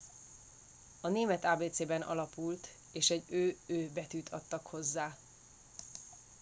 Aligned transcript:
a 1.01 1.07
német 1.07 1.45
ábécén 1.45 2.01
alapult 2.01 2.67
és 2.91 3.09
egy 3.09 3.23
õ/õ” 3.33 3.89
betűt 3.93 4.29
adtak 4.29 4.65
hozzá 4.67 5.17